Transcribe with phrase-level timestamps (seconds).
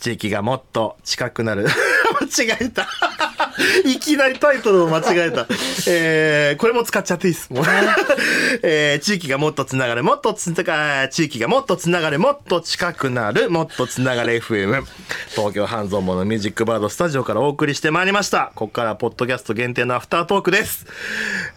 [0.00, 1.66] 地域がもっと近くなる。
[2.20, 2.88] 間違えた。
[3.84, 5.46] いきなりタイトルを間違えた、
[5.86, 7.52] えー、これも使っちゃっていいです。
[7.52, 7.64] もう、
[8.62, 10.02] えー、地域がもっとつながる。
[10.02, 13.50] もっとつなが地域がもっとつながるもっと近くなる。
[13.50, 14.84] もっとつながる FM
[15.34, 18.52] 東京半蔵門のミュージックバードスタジオからお送りしてまいりました。
[18.54, 20.86] ここからポッドキャスト限定のアフタートークです。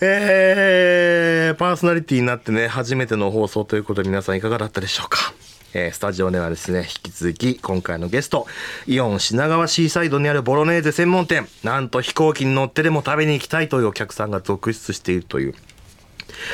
[0.02, 5.34] えー、パーソナリティになってね初めての放送ということで皆さんいかがだったでしょうか？
[5.74, 8.48] えー、スタジオではですね、引き続き今回のゲスト、
[8.86, 15.56] イオン品川シーサイドにあるボロネーゼ専門店、なんと飛行機に乗ってでも食べに行きたいというお客さんが続出しているという。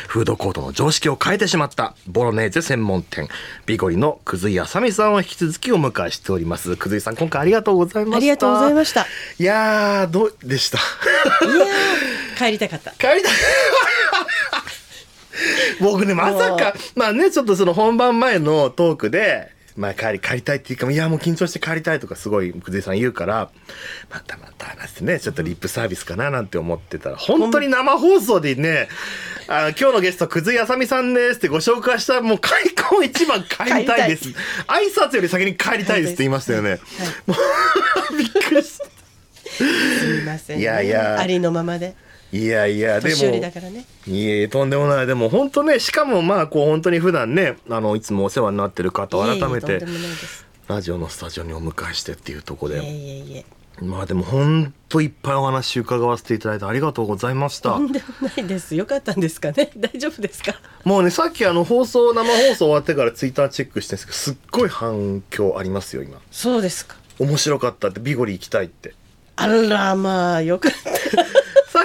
[0.08, 3.30] フードコートの常識を変えてしまったボロネーゼ専門店
[3.66, 6.76] ビゴリのくずいあさみさんを引き続きお迎えしております。
[6.76, 8.17] くずいさん今回ありがとうございました。
[8.17, 9.08] ありがとうございました。
[9.40, 10.78] いやどうでした？
[10.78, 10.81] い
[11.58, 11.66] や
[12.38, 12.92] 帰りたかった。
[12.92, 13.30] 帰りた
[15.80, 23.49] 僕ねまさかまあねちょっとその本番前のトークでまあ帰り帰りたいっていうかいやもう緊張して帰りたいとかすごい久世さん言うから
[24.09, 28.89] またまた話してねちょっとリップサービスかななんて思ってたら本当に生放送でね
[29.47, 34.30] あの今日のゲスト久世あさみさんですってご紹介したもう開口一番帰りたいです。
[34.67, 36.80] 挨拶より先に帰りたいですって言いましたよね、はい、
[38.17, 38.86] びっくりした。
[38.86, 41.19] すみません、ね、いやいや。
[41.19, 41.95] ありのままで
[42.31, 49.83] いやいやでもねいえとんでもないでも本当ねしかもまあこう本当に普段ねあのいつもお世話になってる方改めて
[50.67, 53.45] ラジオのスタジオにお迎えしてっていうところでいえいえ
[53.81, 57.69] まあでも本当いっぱいお話伺わせていただいてありがとうございました。
[57.75, 58.75] とんでもないです。
[58.75, 59.71] よかったんですかね？
[59.77, 60.53] 大丈夫ですか？
[60.83, 66.19] もうねさっきあの放送生放送終わってからツイッターチェックしてるんですけどすっごい反響ありますよ今。
[66.30, 66.97] そうですか。
[67.19, 68.93] 面白かったってビゴリ行きたいって。
[69.38, 70.71] あらまあよかっ
[71.16, 71.39] た。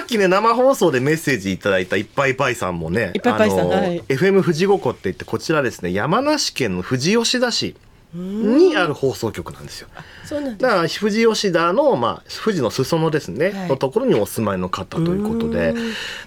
[0.05, 7.75] さっきね生放送でメッセージいただいたいっぱいパイさんもねいっぱいパイさん、はい、FM 富士五湖って言ってこちらですね山梨県の富士吉田市
[8.13, 9.87] にある放送局なんですよ。
[10.23, 15.73] そうなんだから富士吉田の、まあ、富士の裾野ですね、はい、のところにお住まいの方ということで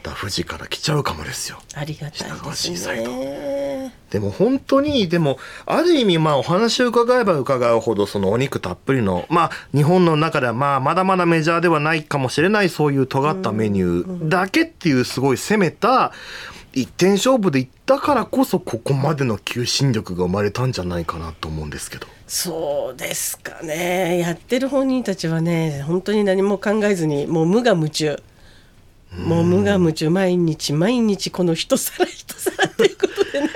[0.03, 1.61] だ富士から来ちゃうかもですよ。
[1.77, 3.58] ありがたいですね。
[4.11, 16.13] でも本当にでもある意味まあお話を伺えば伺うほどそのお肉たっぷりのまあ日本の中ではまあまだまだメジャーではないかもしれないそういう尖ったメニューだけっていうすごい攻めた
[16.73, 22.07] 一点勝負でいったからこそここまでの求心力が生まれたんじゃないかなと思うんですけど。
[22.27, 24.19] そうですかね。
[24.19, 28.23] やってる本人たちはね本当に何も考えずにもう無我夢中
[29.17, 33.49] もう無我夢中毎日毎日この一皿一皿っていうことでね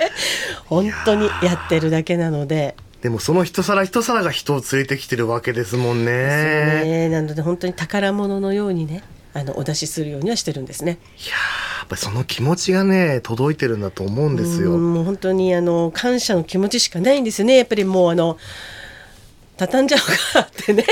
[0.65, 2.75] 本当にやってるだけなので。
[3.01, 6.11] でもその一皿一皿が人を連れてきてるわけですもんね。
[6.85, 9.03] ねなので本当に宝物のようにね
[9.33, 10.99] あのお出しするようにはしてるんですね。
[11.17, 14.77] いややっぱりその気持ちがね届いてるんだと思うんですよ。
[14.77, 17.57] もう本当にあの感謝の気持ちしかないんですよね。
[17.57, 18.37] やっぱりもうあの
[19.57, 20.85] 畳んじゃうかってね。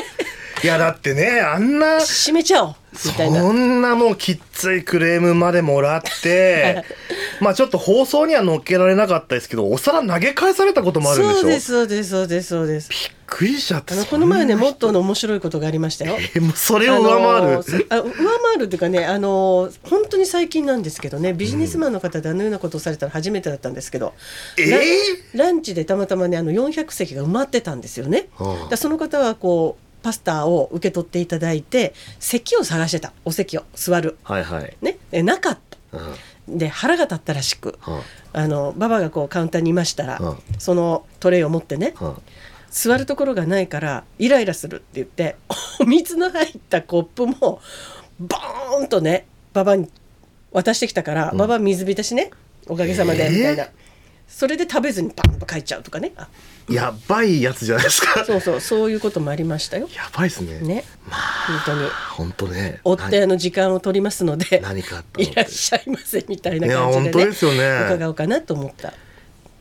[0.64, 3.40] いやだってねあんな閉めちゃおうみたいな。
[3.40, 6.84] そんなもうきっついクレームまでもらって
[7.40, 11.42] まあちょっと放送には載っけられなかったですけどお皿投げ返されたこともあるんでしょ？
[11.42, 12.90] そうですそうですそうですそうです。
[12.90, 16.18] びっくりしちゃってこの前ねもっとの面白いことがありましたよ。
[16.36, 17.88] えー、もうそれを上回る？
[17.90, 24.14] あ上回るっていうかねあの本当に最近なんですけどねビジネスマンの方であのようなことをされたら初めてだったんですけど、
[24.58, 24.76] えー、
[25.34, 33.14] ランチでたまたまねあの400席が埋まってたんですよね、はあ、その方はこうパスタを受け取っていただいて席を探してた。
[33.26, 34.78] お席を座る、はいはい。
[34.82, 35.60] ね、なかっ
[35.92, 38.02] た、うん、で腹が立ったらしく、うん、
[38.34, 41.94] あの馬場がこうカウンターにいましたら、うん、そのトレイを持ってね、
[42.70, 45.36] 座るところがないからイライラするって言って
[45.80, 47.62] お水の入ったコップも
[48.20, 49.90] ボーンとね馬場に
[50.52, 52.32] 渡してきたから馬場水浸しね
[52.68, 53.68] おかげさまでみたいな、
[54.28, 56.14] それで食べずにパンと帰っちゃうとかね
[56.70, 58.24] やばいやつじゃないですか。
[58.26, 59.90] そうそうそういうこともありましたよ。
[59.96, 60.60] やばいですね。
[60.60, 60.84] ね。
[61.10, 62.80] まあ本当に本当ね。
[62.84, 67.86] 追ってあの時間を取りますので何かいらっしゃいませみたいな感じで、ね、本当ですよね。
[67.94, 68.94] 伺おうかなと思った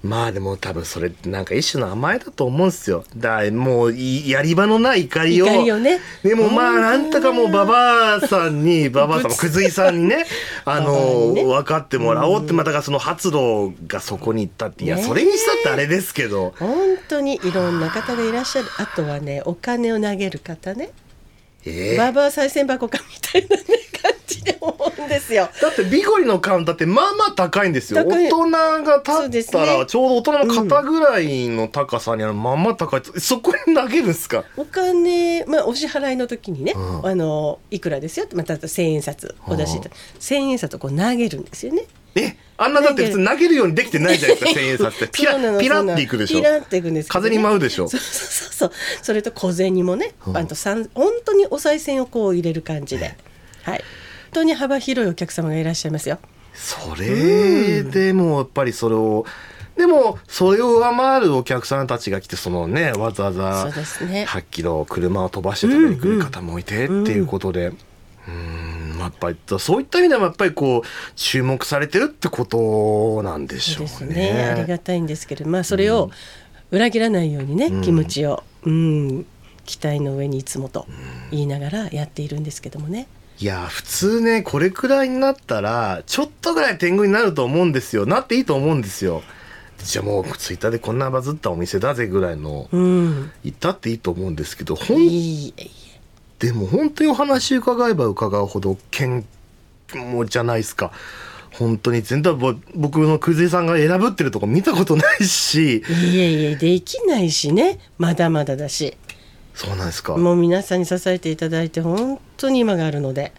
[0.03, 3.05] まあでも多分それなんか一種の甘えだと思うんですよ。
[3.17, 5.47] だもうやり場のない怒りを。
[5.47, 6.01] 怒りをね。
[6.23, 10.25] でもまあなんとかもう馬場さんに、馬場さんもくずいさんにね、
[10.65, 16.55] あの、ね、分かってもらおうって、またがその発動がそこに行ったって、いや、それにしたってあれですけど。
[16.59, 18.69] 本当にいろんな方がいらっしゃる。
[18.79, 20.91] あとはね、お金を投げる方ね。
[21.67, 23.63] えー、ババア賽銭箱かみたいなね
[24.31, 25.49] 感じで思うんですよ。
[25.61, 28.05] だってビゴリのカウンターってまあまあ高いんですよ。
[28.05, 33.03] 大人が立ったらちょうど大人の肩ぐらいの高さにあるまあまあ高い。
[33.19, 34.45] そこに投げるんですか？
[34.57, 41.85] お金、まあ、お支払いの時にね、うん、あのいくらですよまた千円札お出しいた、うん、千円札をこう投げるんですよね。
[42.17, 45.09] えあんなだって普通投げるようにできてないじゃないですか千円札って。
[45.17, 46.39] ピラピラっていくでしょ？
[46.39, 47.89] ピラっていくんです、ね、風に舞うでしょ？
[47.89, 48.73] そうそうそう。
[49.03, 50.87] それと小銭もね、うん、あと本
[51.25, 53.15] 当にお賽銭をこう入れる感じで、
[53.63, 53.79] はい。
[53.79, 54.00] 本
[54.33, 56.19] 当に幅広いお客様がいらっしゃいますよ
[56.55, 59.25] それでもやっぱりそれを、
[59.77, 67.73] でもそれを上回るお客さんたちが来てそのねわざわざ8キロ車を飛ばして食べに来る方もいてっていうことで。
[68.29, 74.15] うんやっぱりそういった意味でもやっぱりこう注目されてるってことなんでしょうね。
[74.15, 76.11] ねありがたいんですけど、まあ、それを
[76.71, 79.27] 裏切らないようにね、うん、気持ちを、うん、
[79.65, 80.87] 期待の上にいつもと
[81.31, 83.09] 言いながらやっているんですけどもね。
[83.41, 88.05] いや普通ねこれくらいになったらちょっとぐらい天狗になると思うんですよ。
[88.05, 89.23] なっていいと思うんですよ。
[89.83, 94.99] じゃあもうツイッターでこんなバズったお店だぜぐらいの、うん、言ったっていいと思うんですけどほん
[96.39, 99.25] でも本当にお話伺えば伺うほど剣
[99.95, 100.93] もじゃないですか。
[101.53, 102.39] 本当に全然
[102.75, 105.79] 僕のクズさんが選ぶってるとこ見たことないし。
[105.79, 107.79] いえいえできないしね。
[107.99, 108.97] まだまだだし
[109.55, 110.17] そうなんですか。
[110.17, 113.33] もう皆さんに支えていただいて本当に今があるので。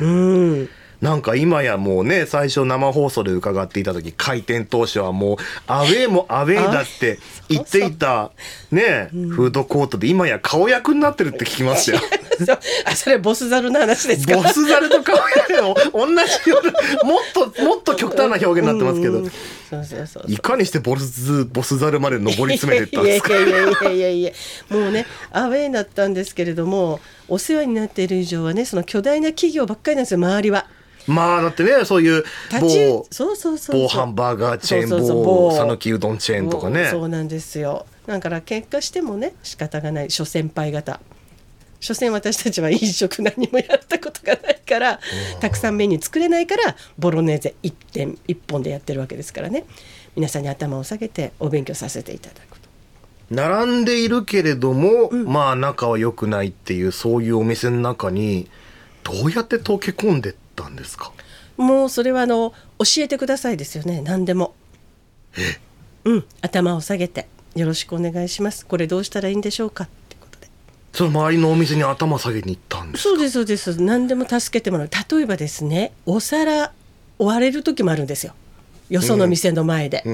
[0.00, 0.68] うん。
[1.00, 5.36] なんか今やもうね最初生放送で伺っていた時開店当初はもう
[5.68, 8.32] アウェーも アウェーだって言っていた
[8.72, 11.98] ねフードコートで今や顔役になってるって聞きますよ。
[12.84, 14.34] あそれボスザルの話ですか？
[14.36, 16.72] ボスザルと顔役の 同じような
[17.04, 19.22] もっともっと極端な表現になってますけど。
[19.68, 23.36] そうそうそういかにしてボスボスザルまで上り詰めてったんですか？
[23.36, 24.30] いやいやいやいやいや
[24.70, 30.66] もうねアウェーだったんですけれどもお世話になっている以上はねその巨大な企業ばっかりなんですよ周りは。
[31.08, 32.24] まあだってねそういう
[32.60, 36.88] 某そうそうそう某ハンバーガーチェーン某讃岐うどんチェーンとかね。
[36.90, 37.86] そうなんですよ。
[38.06, 40.10] だから喧嘩してもね仕方がない。
[40.10, 41.00] 諸先輩方。
[41.80, 44.98] 所詮私たちは飲食何もやったことがないから
[45.40, 49.64] たくさんメニュー作れないからボロネーゼ1点1本でやってるわけですからね。
[50.16, 52.68] 皆さんに頭を下げてお勉強させていただくと。
[53.30, 58.50] 並んでいるけれども、うん、まあ仲は良くないっていうそういうお店の中に
[59.04, 61.12] どうやって溶け込んでったんですか？
[61.56, 64.54] もうそれはあの教えてくださいですよね何でも。
[65.36, 65.58] え？
[66.04, 68.66] うん頭を下げてよろしくお願いします。
[68.66, 69.84] これどうしたらいいんでしょうか？
[69.84, 70.48] ってことで。
[70.92, 73.80] その周りのお店に頭下げに行ったんですそうですそうです。
[73.82, 74.90] 何でも助けてもらう。
[75.10, 76.72] 例えばですねお皿
[77.18, 78.34] 割れる時もあるんですよ
[78.88, 80.04] よその店の前で、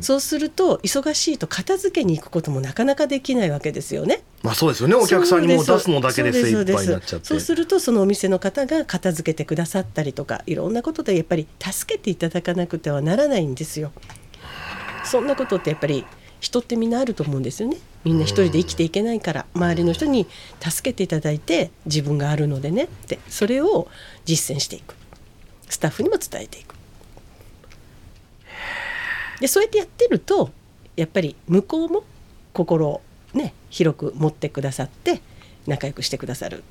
[0.00, 4.22] そうすると忙しいと片付けに行くこともなかなかできないわけですよね。
[4.42, 4.94] まあそうですよね。
[4.94, 7.26] お客さんにも出すのだけで精一杯になっちゃって。
[7.26, 13.92] そうするとそのお店の方が片付けてくださったりとかいろんなことでやっぱり助けていただかなくてはならないんですよ。
[15.04, 16.06] そんなことってやっぱり
[16.40, 17.76] 人ってみんなあると思うんですよね。
[18.04, 20.26] みんな一人で生きていけないから周りの人に
[20.60, 23.88] 助けていただいて自分があるのでねってそれを
[24.24, 24.94] 実践していく。
[25.68, 26.73] スタッフにも伝えていく
[29.40, 30.50] でそうやってやってると
[30.96, 32.04] やっぱり向こうも
[32.52, 33.00] 心を
[33.32, 35.20] ね広く持ってくださって
[35.66, 36.62] 仲良くしてくださる。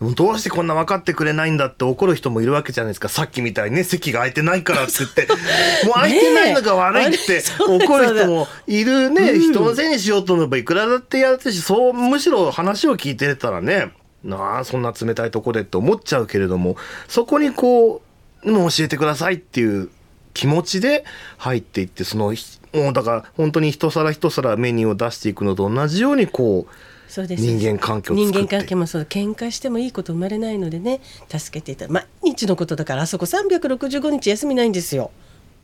[0.00, 3.08] どうしてこんな分かってくれないんだって怒る人もいるわけじゃないですか。
[3.08, 5.26] さっきみたいにね席が空いてないからって言って。
[5.86, 13.90] もう空いてないのが悪いって怒る人もいるね、うん、人のせいにしようと思えばいくらだってやってしそうむしろ話を聞いてたらね
[14.22, 16.76] なあそんな冷たいとこでって思っちゃうけれども
[17.08, 18.07] そこにこう
[18.44, 19.90] もう教えてくださいっていう
[20.34, 21.04] 気持ちで
[21.36, 22.34] 入っていってその
[22.72, 26.72] もうだから本当に一皿一皿メニューを出していくのと同じようにこう
[27.10, 27.42] そうです。
[27.42, 35.10] 人間関係を人間関係もそう喧嘩してもいいこと生まれないのでね助けていた毎日のことだからあそこ365日休みないんですよ。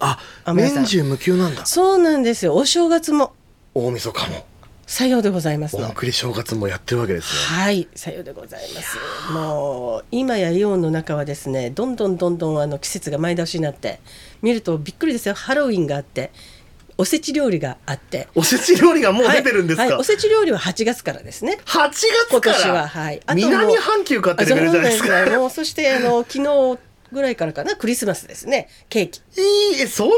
[0.00, 1.66] あ年中無休なんだ。
[1.66, 2.56] そうなんですよ。
[2.56, 3.34] お正月も。
[3.74, 4.46] 大晦日も
[4.86, 8.98] さようでございますお送り正月もやってるわけですねはいさようでございます。
[9.32, 14.00] もう今やイオンの中はですねどんどんどんどんあの季節が前倒しになって
[14.42, 15.34] 見るとびっくりですよ。
[15.34, 16.30] ハロウィンがあって
[16.96, 18.28] おせち料理があって。
[18.36, 21.58] おせち料理がもう出てるんですか、はいはい、おせち料理は8月からですね。
[21.64, 22.54] 8月から？
[22.54, 22.88] 今年は。
[22.88, 23.20] はい。
[23.34, 25.38] 南半球かってレベルじゃないですか。
[25.38, 26.78] もうそしてあの昨日
[27.14, 28.68] ぐらいからかなクリスマスですね。
[28.90, 29.21] ケーキ。
[29.40, 30.14] いいそんな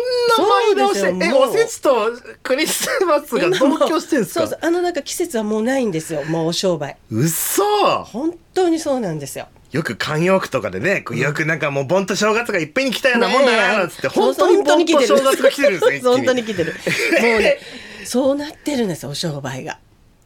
[0.74, 2.10] 前倒してえおせちと
[2.42, 4.40] クリスマスが 同居してんですか？
[4.40, 6.96] そうそうあのなんか季節はもうないんですよもうお商売。
[7.12, 7.62] うそ
[8.04, 9.46] 本当にそうなんですよ。
[9.72, 16.12] よく慣用句とかでね、よくなんかもう盆と正月がいっぺんに来たようなもんだななんつって、本当に盆と正月が来てるんですよ。
[16.12, 16.72] 本当に来てる。
[16.72, 17.58] もうね、
[18.04, 19.78] そうなってるんですお商売が。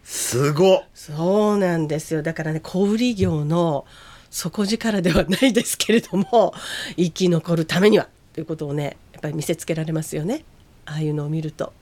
[0.04, 2.22] すごそうなんですよ。
[2.22, 3.86] だからね、小売業の
[4.30, 6.54] 底力ではないですけれども
[6.96, 10.44] 生き残るためにはということをねやっぱり見せつけられますよね
[10.86, 11.72] ああいうのを見ると。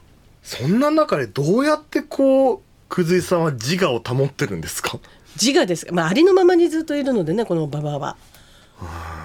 [0.43, 4.99] そんな中でどうやってこうくずいさんは自我を保ってるんですか？
[5.41, 8.17] 自我ですまあありのままにずっといるのでねこの馬場は。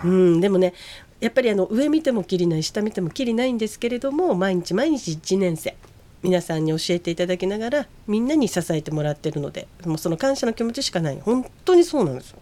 [0.04, 0.74] うん、でもね
[1.22, 5.76] やっぱりあの上見てもきりない下見てもきりないんですけれども毎日毎日1年生
[6.22, 12.40] 皆さんに教えていただきながらみんなに支えてもらってるのでもうその感謝の気持ちしかない本当にそうなんですよ。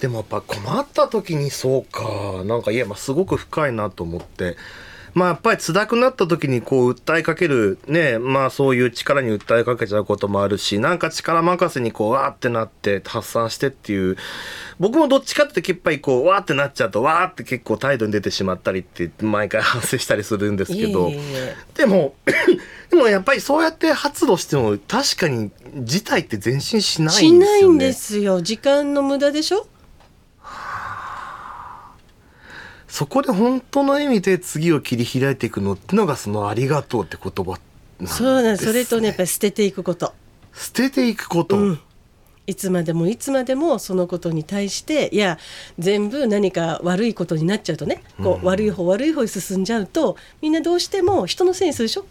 [0.00, 2.42] でもやっぱ困った時にそうか。
[2.44, 4.56] なんかいやまあすごく深いなと思って。
[5.14, 7.78] まあやっぱり辛くなった時にこう訴えかける。
[7.86, 14.16] ねまあそういう力に訴えかけちゃうこともあるしなんか力任せにこうわーってなって発散してっていう。
[14.80, 21.12] 僕もどっちかってやっぱりこうわーってなっちゃうとわーって結構態度に出てしまったりって毎回反省したりするんですけど。
[21.76, 22.16] でも
[22.90, 27.58] でもやっぱりそうやって発動しても確かに事態って前進しないんですよね。
[27.58, 28.40] しないんですよ。
[28.42, 29.68] 時間の無駄でしょ？
[32.94, 37.58] そこで本当の意味で次を切り開いていくのってのがその「ありがとう」って言葉なん
[37.98, 40.14] です、ね、そうなんそれとねやっぱり捨てていくこと。
[40.54, 41.80] 捨てていくこと、うん、
[42.46, 45.40] いつまでもいつまでもそのことに対していや
[45.76, 52.06] 全部何か悪いことになっちゃうとねこう、うん、悪い方悪い方に進んじゃうとみんなどうしても人のせいにするでしょ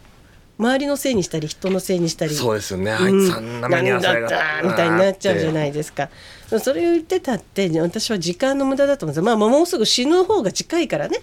[0.58, 2.34] 周りのせいにしたり人のせいにしたり。
[2.34, 6.10] そうですよね、あいつあんな目に遭わさみたいになっちゃうじゃないですか
[6.48, 11.18] それを言ってたって私は時間の無駄だと思うんですまあもうすぐ死ぬ方が近いからね。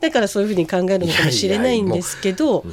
[0.00, 2.64] だからそういうふうに考えるのかもしれないんですけど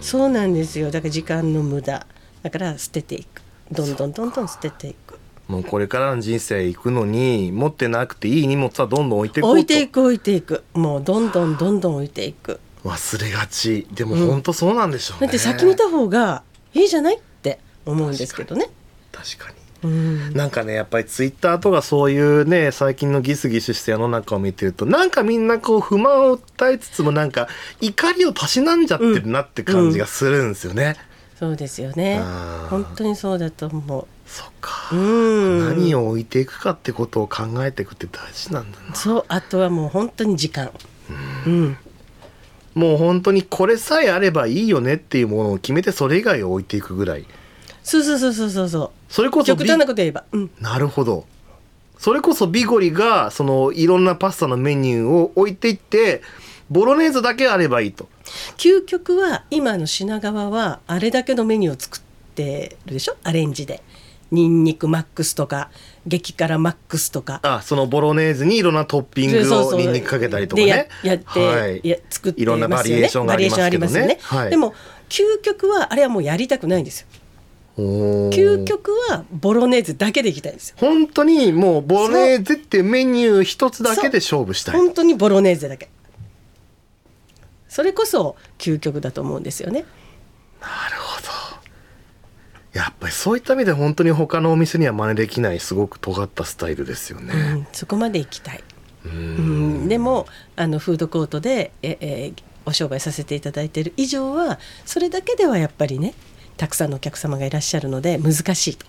[0.00, 0.90] そうなんですよ。
[0.90, 2.06] だから時間の無駄。
[2.42, 3.42] だから捨てていく。
[3.70, 5.18] どんどんどんどん捨てていく。
[5.48, 10.64] もうこれからの人生行くのに持ってなくていい荷物はどんどん置いていく置いていく置いていく。
[10.74, 12.58] もうどんどんどんどん置いていく。
[12.84, 13.86] 忘れがち。
[13.92, 16.42] でも本当そうなんでしょうね、うん、だって先見た方が
[16.74, 18.70] いいじゃないって思うんですけどね。
[19.12, 27.48] 確かにうん、なんかねやっぱりツイッターとかそういうね最近のギスギスした世の中を見てるとなんかみんなこう不満を訴えつつもなんか
[27.80, 30.84] 怒りをたしなんじゃってるなって感じがするんですよね。
[30.84, 30.88] うん。
[30.90, 30.96] うん、
[31.38, 32.20] そうですよね。
[32.70, 34.06] 本当にそうだと思う。
[34.26, 38.94] そっか、うん、何を置いていくかってことを考えていくって大事なんだな。
[38.94, 40.70] そうあとはもう本当に時間。
[41.46, 41.76] うん、うん。
[42.74, 47.26] もう本当にこれさえあればいいよねっていうものを決めてそれ以外を置いていくぐらい
[47.82, 48.68] そうそうそうそうそう。
[48.68, 51.26] そうそれこそ極端なこと言えば、うん、なるほど。
[51.98, 56.22] それこそビゴリがそのいろんなパスタのメニューを置いていって
[56.70, 58.08] ボロネーゼだけあればいいと。
[58.56, 62.00] 究極は今の品川はあれだけのメニューを作っ
[62.34, 63.16] てるでしょ？
[63.22, 63.82] アレンジで。
[64.30, 65.70] ニンニクマックスとか
[66.06, 67.40] 激辛マックスとか。
[67.42, 70.88] あそのボロネーズにいろんなトッピングをニンニクかけたりとかね。
[71.02, 74.18] やって、はい、や作って、ね、いろんなバリエーションがありますけどね、ね。
[74.22, 74.72] はい、でも
[75.10, 77.06] 究極はあれはもうやりたくないんですよ
[77.76, 80.76] 究極はボロネーズだけでいきたいんですよ。
[80.78, 84.76] 本当にもうボロネーゼっていうメニュー一つだけで勝負したい。
[84.76, 85.88] 本当にボロネーゼだけ。
[87.68, 89.84] それこそ究極だと思うんですよね。
[90.60, 91.28] なるほど。
[92.74, 97.32] やっぱりそういった意味で本当に他のお店には真似できないすごく尖ったスタイルですよね。
[97.34, 98.62] うん、そこまで行きたい。
[99.06, 99.88] うん。
[99.88, 100.26] でも
[100.56, 106.14] あのフードコートでえ、えー、お商売させていただいている以上はそれだけではやっぱりね
[106.62, 108.86] たくさんのお客様がいらっしゃるので難しいと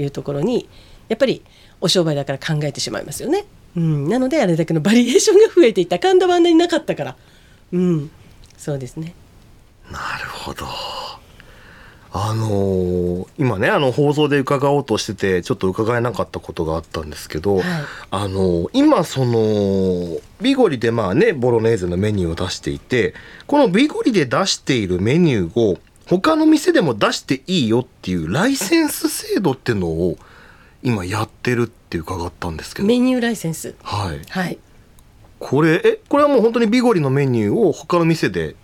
[0.00, 0.68] いうところに
[1.08, 1.42] やっぱり
[1.80, 3.44] お商売だから考えてしまいますよね。
[3.76, 7.16] うん、なのであれだけのバリエーションが増えていった神田はあんなになかったから。
[7.72, 8.10] うん、
[8.56, 9.14] そうですね。
[9.90, 10.64] なるほど。
[12.12, 17.64] あのー、今ねあの放送で伺おうとしててちょっと伺えなかったことがあったんですけど、はい、
[18.12, 23.14] あのー、今そのビゴリでまあねボロネーゼのメニューを出していて
[23.48, 30.16] このビゴリで出しているメニューを他の店でも出していいよっていうライセンス制度っていうのを
[30.82, 32.88] 今やってるって伺ったんですけど。
[32.88, 33.74] メニューライセンス。
[33.82, 34.58] はい、はい、
[35.38, 38.56] これえこれはもう本当にビゴリのメニューを他の店で？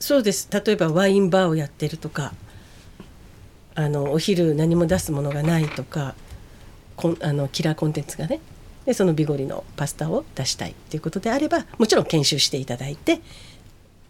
[0.00, 0.48] そうです。
[0.50, 2.32] 例えばワインバーをやってるとか
[3.74, 6.14] あのお昼何も出すものがないとか
[6.96, 8.40] こんあのキラーコンテンツがね。
[8.86, 13.20] でそのビゴリのパスタを出したいっていうことであればもちろん研修していただいて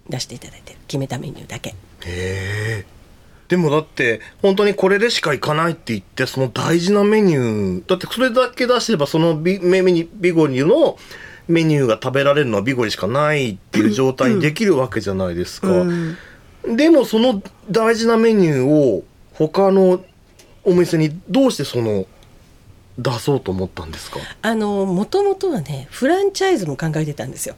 [0.09, 1.75] 出していただいて決めたメニューだけ。
[2.07, 2.87] へえ
[3.49, 10.99] でもだって本当にこれでしか行かないって言ってその大事なメニューだってそれだけ出せばそのビメニビゴリの
[11.47, 15.69] メニューが食べられるのはビゴリしかないっていう状態にできるわけじゃないですか。
[15.69, 16.17] うん
[16.65, 20.05] うん、でもその大事なメニューを他の
[20.65, 22.07] お店にどうしてその
[22.99, 24.19] 出そうと思ったんですか？
[24.43, 27.55] あのもともとはねフランチャイズも考えてたんですよ。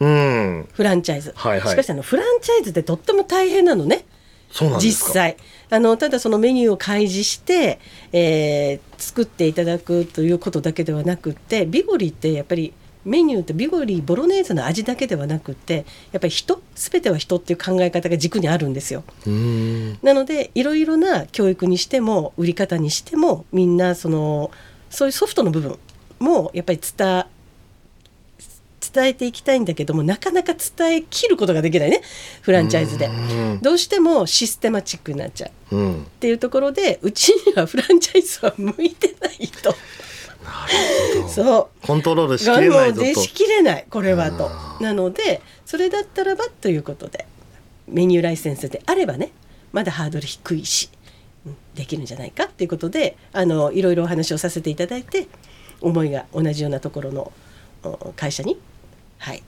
[0.00, 4.04] うん、フランチャイズ、はいはい、しかしあのフランチャイズってとっても大変なのね。
[4.80, 5.36] 実際。
[5.70, 7.80] あのただそのメニューを開示して、
[8.12, 12.72] えー、作っていただくということだけではなくてビゴリってやっぱり
[13.04, 19.04] メニューってビゴリーボロネーゼの味だけではなくってやっぱり人全ては人っていう考え方が軸にあるんですよ。
[20.02, 24.50] なのでいろいろな教育にしても売り方にしてもみんなその
[24.90, 25.78] そういうソフトの部分
[26.20, 27.26] もやっぱり伝
[28.94, 32.00] 伝えていきたいんだけどもなかなか伝えきることができないね。
[32.42, 33.06] フランチャイズで。
[33.06, 33.10] う
[33.56, 33.58] ん。
[33.60, 35.76] どうしてもシステマチックになっちゃう。
[35.76, 36.02] うん。
[36.02, 39.74] っていうところでうちにはフランチャイズは向いてないと。
[41.28, 41.86] そう。
[41.86, 44.50] コントロールしきがれないぞとしきれないこれはと。
[44.82, 47.26] なのでそれだったらばということで
[47.88, 49.30] メニューライセンスであればね
[49.72, 50.90] まだハードル低いし
[51.46, 55.28] うんできるんじゃないかっていうことであのいろいろお話をさせていただいて
[55.80, 57.32] 思いが同じようなところの
[57.82, 58.58] お会社に
[59.24, 59.42] はい。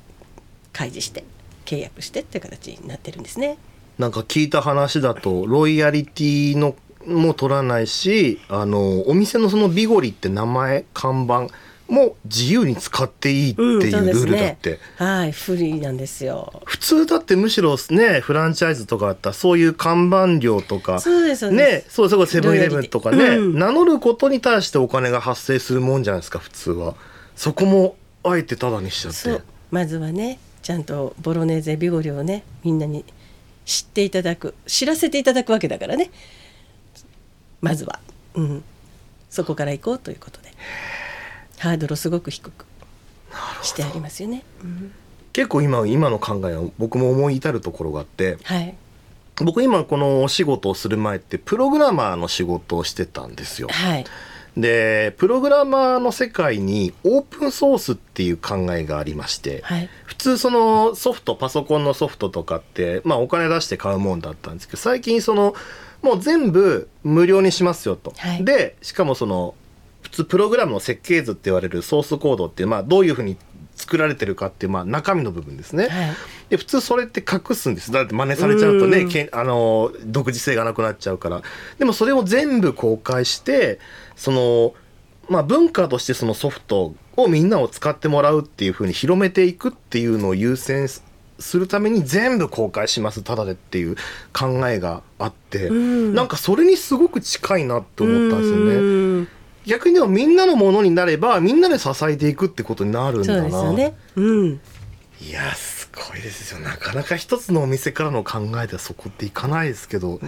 [0.72, 1.24] 開示して
[1.66, 3.58] 契約してっていう形になってるんですね。
[3.98, 11.48] なんか聞いた話だとロイヤリティのも取らないしあのお店のそのビゴリって名前看板
[11.88, 16.62] も自由に使っていいっていうルールだって、はいフリーなんですよ。
[16.64, 23.58] 普通だってむしろねフランチャイズとかあったらそういう看板料とかそうですねそうそうセブンイレブンとかね、うん。
[23.58, 26.94] 名乗ることに対してお金が発生するもんじゃないですか普通は。
[27.36, 33.04] そこもあえてタダにしちゃってまずはねちゃんとボロネーゼビゴリをねみんなに
[33.64, 36.10] 知っていただく知らせていただくわけだからね。
[37.60, 37.98] まずは、
[38.34, 38.64] うん、
[39.30, 40.46] そこから行こうということで。
[41.58, 42.66] ハードルをすごく低く
[43.62, 44.42] してありますよね。
[44.62, 44.92] うん。
[45.32, 48.74] 結構今今の考えは僕も思い至るところがあってはい、
[49.36, 53.68] 僕今このお仕事をする前ってプログラマーの仕事をしてたんですよ。
[53.70, 54.04] はい、
[54.56, 65.54] でプログラマーの世界にオープンソースっていう考えがありまして、はい、普通そのソフトパソコンのソフトとかって、まあ、お金出して買うもんだったんですけど最近その
[66.00, 68.12] もう全部無料にしますよと。
[68.16, 69.54] はいでしかもその
[70.02, 73.36] 普通プログラムの設計図って言われるソースコードって、まあ、どういうふうに
[73.76, 75.88] 作られてるかっていう、まあ、中身の部分ですね。
[75.88, 76.16] はい、
[76.48, 77.92] で普通それって隠すんです。
[77.92, 79.08] だって真似されちゃうとねうん。
[79.08, 81.42] けんあの独自性がなくなっちゃうから。
[81.78, 83.78] でもそれを全部公開して
[84.16, 84.74] その
[85.28, 91.04] まあ文化としてそのソフトをみんなを使ってもらうっていうふうに広めていくっていうのを優先す
[91.38, 93.22] するために全部公開します。
[93.22, 93.96] ただでっていう
[94.32, 96.14] 考えがあって、うん。
[96.14, 98.58] なんかそれにすごく近いなって思ったんですよ
[99.22, 99.28] ね。
[99.66, 103.48] うん逆にでもみんなのものになればみんなで支えていくってことになるんそうだな。
[103.48, 103.96] ですよね。
[104.14, 104.60] うん、
[105.20, 110.20] いやすごいですよなかなか一つのお店からの考えではそこっていかないですけど、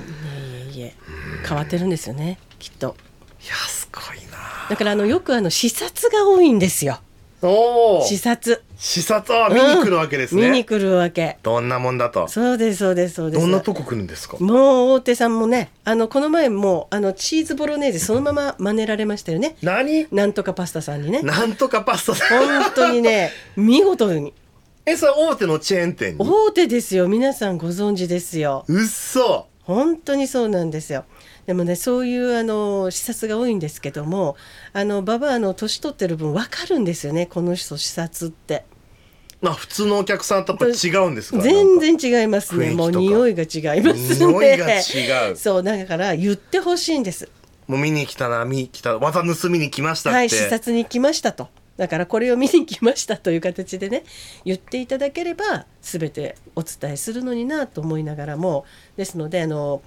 [0.74, 0.94] いいえいえ
[1.46, 2.96] 変わってるんですよねきっと。
[3.46, 7.00] やすごいなだからあのよくあの視察が多いんですよ。
[7.42, 8.62] おお視察。
[8.76, 11.38] 視察は見に来るわけですね、見に来るわけ。
[11.42, 13.40] どんなもんだとそうですそうですそうです。
[13.40, 14.36] どんなとこ来るんですか？
[14.38, 19.56] もう大手さんもねあのこの前もあのチーズボロネーゼそのまま真似られましたよね。
[19.62, 20.06] 何？
[20.12, 21.22] なんとかパスタさんにね。
[21.22, 24.32] なんとかパスタさん本当にね 見事に
[24.86, 26.18] えそれ大手のチェーン店に？
[26.20, 28.64] 大手ですよ皆さんご存知ですよ。
[28.68, 31.04] うっそ本当にそうなんですよ。
[31.48, 34.36] でもねそういうあの視察が多いんですけども
[34.74, 38.66] あのババアの年取ってる分分かるんですよねこの人視察って。
[39.40, 42.72] まあ普通のお客さんとやっぱ違うんですか全然違いますね。
[42.72, 44.26] もう匂いが違いますね。
[44.26, 45.36] 匂いが違う。
[45.38, 47.30] そうだから言ってほしいんです。
[47.66, 51.48] もう見に来たな見に来たまた盗みに来ましたって、はい視察に来ましたと。
[51.78, 54.02] だからこれを見に来ましたという形でね
[54.44, 58.66] 言っていただければ全てお伝えするのになと思いながらも。
[58.98, 59.80] ですのであの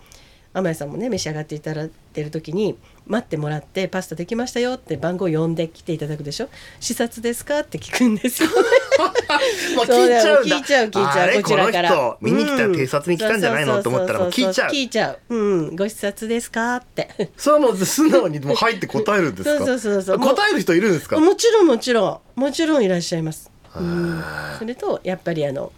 [0.53, 6.49] 天谷さんもね召し上がっていただいてる時に待ってもらってパスタできましたよって番号呼んで来ていただくでしょ
[6.81, 7.59] 視察ですか？
[7.59, 8.49] って聞くんですよ。
[8.49, 8.55] ね
[9.77, 10.57] もう聞いちゃうんだ。
[10.57, 11.89] 聞いちゃう聞いちゃうこちらから。
[11.89, 13.81] この人見に来たら偵察に来たんじゃないの？
[13.81, 14.71] と思ったらもう聞いちゃう。
[14.71, 15.35] 聞いちゃう。
[15.35, 16.75] うんご視察ですか？
[16.75, 17.09] って。
[17.37, 19.65] それはもう素直にもう入って答えるんですか？
[19.65, 20.19] そうそうそうそう。
[20.19, 21.17] 答える人いるんですか？
[21.19, 22.39] もちろんもちろん。
[22.39, 23.49] もちろんいらっしゃいます。
[23.75, 24.21] うん。
[24.59, 25.71] それとやっぱりあの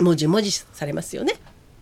[0.00, 1.34] もじもじされますよね。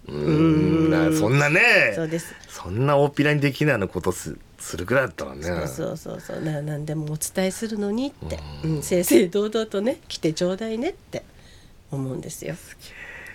[0.09, 0.90] うーん。
[0.90, 1.92] なそんなね。
[1.95, 2.35] そうです。
[2.49, 5.42] そんな大っぴらにできないようなことすするぐらいだったらね。
[5.42, 6.40] そうそうそうそう。
[6.40, 11.25] ななんでもお伝えするのにって、うん、正々堂々とね来てちょうだいねって
[11.90, 12.55] 思うんですよ。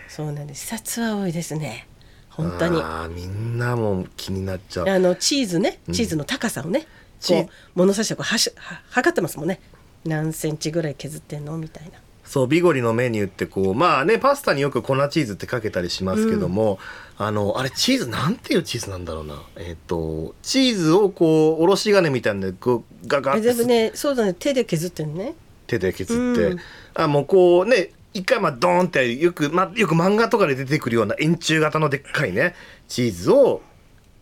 [0.09, 0.67] そうなんです。
[0.67, 1.87] 視察は多いですね。
[2.29, 2.81] 本当に。
[2.81, 4.89] あーみんなも気になっちゃう。
[4.89, 5.79] あのチーズね。
[5.91, 6.87] チーズの高さをね、
[7.19, 9.59] チーこう物差しでこうはしは測ってますもんね。
[10.03, 11.57] 何センチぐらい削ってんの？
[11.57, 11.91] みたいな
[12.31, 16.79] そうビゴリのメニューってこうまあねパスタによく粉チーズってかけたりしますけども、
[17.17, 19.43] あのあれチーズなんていうチーズなんだろうな。
[19.57, 24.33] えっ、とチーズをこうおろし金みたいなのでこうガガッてねそうだね。
[24.33, 25.35] 手で削ってんね。
[25.67, 26.59] 手で削って、うん。
[26.93, 32.55] あもうこうね一回まあドーンってよく,、まあ、よく漫画とかで出てくるような円柱型のでっかいね
[32.87, 33.61] チーズを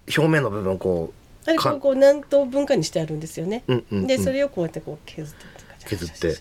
[0.08, 4.08] 表面の部分をこうかあれこうこう何等分かにしてあるんですよね、うんうんうん。
[4.08, 5.46] でそれをこうやってこう削って
[5.86, 6.38] 削って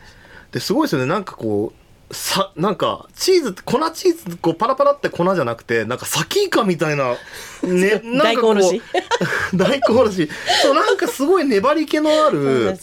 [0.53, 1.07] ですごいですよね。
[1.07, 1.73] なんかこ
[2.11, 7.17] うさなんかチーズ粉チーズこうパラパラって粉じゃなくてなんかサキイカみたいな
[7.63, 8.83] ねなんかこう大根おろし。
[9.55, 10.29] 大根おろし。
[10.63, 12.79] そうなんかすごい粘り気のある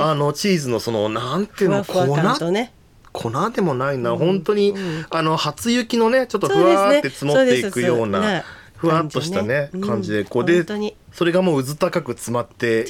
[0.00, 2.72] あのチーズのそのなんていうのふわふわ粉ね。
[3.12, 3.30] 粉？
[3.50, 8.44] でもないな、うん、本当に、うん、あの初雪のねちょっとふわって積もっていくような
[8.78, 10.64] ふわっとしたね感じでこうで
[11.12, 12.86] それがもううず高く詰まって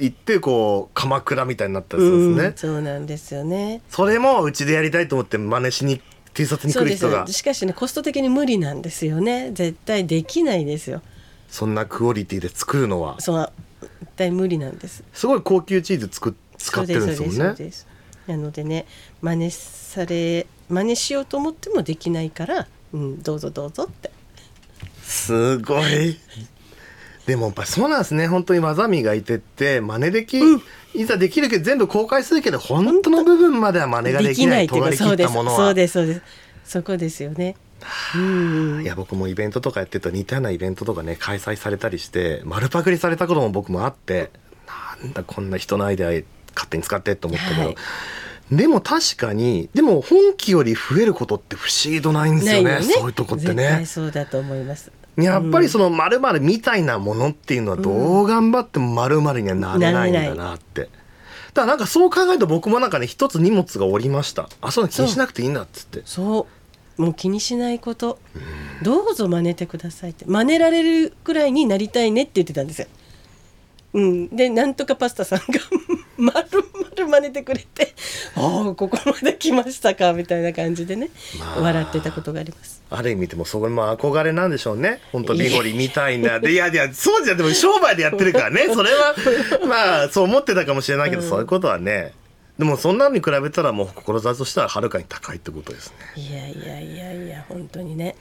[0.00, 3.80] いってこう鎌倉みたいになったりするんですね、そうなんですよね。
[3.88, 6.00] それもうちでやりたいと思って真似しに
[6.34, 7.26] T シャツに来る人が。
[7.28, 9.52] しかしねコスト的に無理なんですよね。
[9.52, 11.02] 絶対できないですよ。
[11.48, 13.20] そんなクオリティで作るのは。
[13.20, 15.04] そう絶対無理なんです。
[15.12, 17.54] すごい高級チーズ作使ってるんですもんね。
[18.26, 18.86] なのでね
[19.22, 24.07] 真似され真似しようと思ってもできないから、うん、どうぞどうぞって
[25.08, 26.18] すごい。
[27.26, 28.26] でもやっぱそうなんですね。
[28.28, 30.62] 本当に技磨いてって真似でき、うん、
[30.94, 35.56] いざできるけど全部公開するけど本当の部分までは真似ができない尖り切ったものは。
[35.56, 36.22] そうですそうです
[36.64, 37.56] そこですよね。
[38.14, 44.30] うん、いや僕もイベントとかやってると似たようなイベントとかね開催されたりして丸パクリされたことも僕もあって
[45.00, 46.08] なんだこんな人のアイデア
[46.54, 47.76] 勝手に使ってと思ったけど、はい。
[48.50, 53.84] でも確かにでも本気より増えることって不思議とないんですよね、ね、そういうとこってね。
[53.86, 54.90] そうだと思います
[55.24, 57.90] やっぱりそのまるみたいなものっていうのはど
[58.22, 64.48] う頑張ってもまるにはなれないんだなって、うん、だからなんかそう考えると僕もなんかね一つ荷物がおりました。
[64.60, 66.02] あそう気にしなくていいんだっつって。
[66.04, 66.46] そ
[66.98, 67.02] う。
[67.02, 68.42] もう気にしないこと、うん、
[68.82, 70.24] どうぞ真似てくださいって。
[70.26, 72.88] 真似られるくらいになりたいねって言ってたんですよ
[73.94, 75.44] うん、でなんとかパスタさんが
[76.18, 77.94] まるまる真似てくれて
[78.36, 82.82] 「ああここまで来ましたか」みたいな感じでね、まあ、笑ってたことがあります。
[82.90, 85.00] ある意味でもそれも憧れなんでしょうね。
[85.12, 86.40] 本当ビゴリみたいな。
[86.40, 88.68] でいやいやそうじゃでも商売でやってるからね。
[88.72, 89.14] それは
[89.66, 92.12] まあそう思ってたかもしれないけど、うん、そういうことはね。
[92.58, 96.22] でもそんなのに比べたらもう志としてははるかに高いってことですね。
[96.22, 98.04] いやいやいやいや本当にね。
[98.04, 98.14] いや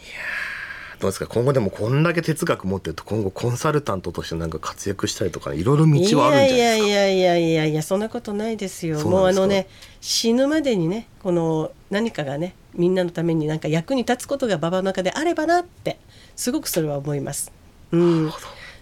[0.99, 1.27] どうですか？
[1.27, 6.55] 今後でもこんだけ哲学持ってると今後コンサルタントとしてなんか活躍したりとかいろいろ道はあるんじゃないですか？
[6.55, 9.67] いやいやいやいやいやそんなことないですよもうあのね
[10.01, 15.99] 死ぬまでにねこの何かがねみんなのためになんか役に立つことが馬場の中であればなって
[16.35, 17.51] すごくそれは思います。
[17.91, 18.31] うん、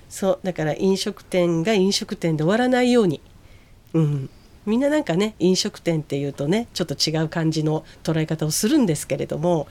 [0.10, 3.22] そうだから飲食店が飲食店で終わらないように、
[3.94, 4.30] うん、
[4.66, 9.68] みんななんかね飲食店っていうとねちょっと違う感じの捉え方をするんですけれども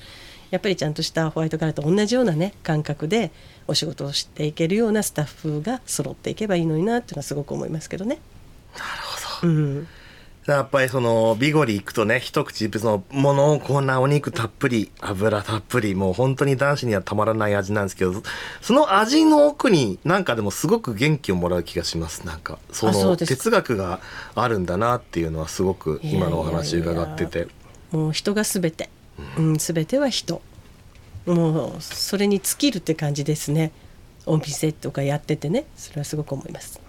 [0.55, 3.33] やっぱりちゃんとしたホワイトカラーと同じようなね感覚で
[3.67, 8.21] お仕事をしていけるようなスタッフが揃っていけばいいのになっていうのはすごく思いますけどね。
[8.79, 8.87] なる
[9.41, 9.89] ほど、うん。
[10.47, 18.13] やっぱりそのビゴリ行くとね一口そのものこんなお肉たっぷり油たっぷりもう本当に男子にはたまらない味なんですけど
[18.61, 22.25] その味の奥になんかでもすごく元気をもらう気がします。
[22.25, 23.99] なんかその哲学が
[24.37, 27.49] あるんだなっていうのはすごく今のお話伺ってて。
[27.91, 28.89] もう人が全て
[29.39, 30.43] うん、全ては人。
[31.27, 33.73] もうそれに尽きるって感じですね。
[34.27, 35.65] お店とかやっててね。
[35.77, 36.81] それはすごく思います。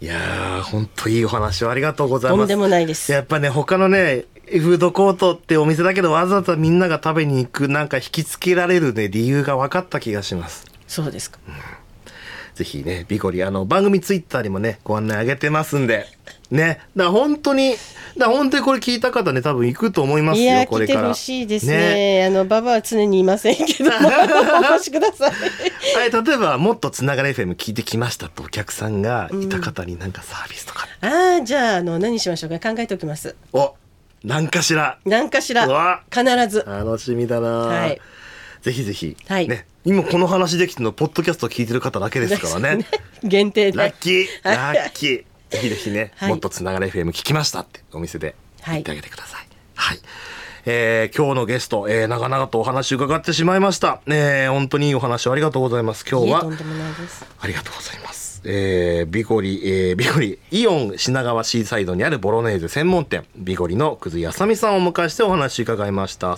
[0.00, 2.40] いやー本当いいお話をありがとうございます。
[2.40, 3.12] とんでもないです。
[3.12, 10.66] やっぱね他のねフードコートってお店だけどわざわざみんなが食べに行くなんか引きつけられるね理由が分かった気がします。
[10.86, 11.54] そうですか、うん
[12.56, 16.06] ぜひね、ビコリ、あの、番組ツイッターにもね、ご案内あげてますんで、
[16.50, 16.80] ね。
[16.96, 17.74] だ本当に、
[18.16, 21.00] だ本当にこれ聞いた方ね、多分行くと思いますよ、これから。
[21.00, 21.76] 来てほしいですね。
[21.76, 25.30] ねあの、ババは常にいませんけど、お越しください。
[25.30, 30.88] はい、例えば、 もっとつながれ FM 聞いてきましたとお客さんがいた方になんかサービスとか。
[31.02, 33.36] うん、ああ、じゃあ、あの、何しましょうか考えておきます。
[33.52, 33.74] お
[34.24, 34.98] 何かしら。
[35.04, 36.02] 何かしら。
[36.10, 36.64] 必ず。
[36.66, 37.48] 楽しみだな。
[37.48, 38.00] はい。
[38.62, 39.16] ぜひぜひ。
[39.28, 39.48] はい。
[39.48, 39.66] ね。
[39.84, 42.86] 今この話できてるのポッドキャスト聞いてる方だけですからね。
[43.22, 43.78] 限定で。
[43.78, 44.26] ラッキー。
[44.42, 45.24] ラッキー。
[45.50, 48.34] ぜひぜひね、はい、もっとつながれ FM 聞きましたってお店で
[48.66, 49.46] 言ってあげてください。
[49.74, 49.98] はい、
[50.64, 56.04] えー、今日のゲスト、えー、長々とお話伺ってしまいました、えー、本当にいいお話をありがとうございます。
[56.10, 56.38] 今日は
[57.40, 66.36] ありがとうございますえー、ビゴリ、えー、ビゴリ、イオン品川シーサイドにあるボロネーゼ専門店、ビゴリのくずやさみさんをお迎えしてお話伺いました。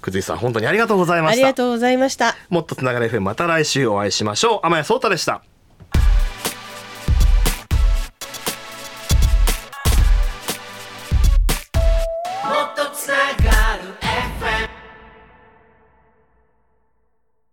[0.00, 1.46] くずいさん、本当にありがとうございました。
[1.46, 2.34] ありがとうございました。
[2.48, 4.60] もっとつながれ FM また来週お会いしましょう。
[4.66, 5.42] 天谷聡太でした。